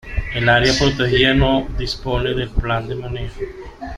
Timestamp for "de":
2.33-2.47, 2.89-2.95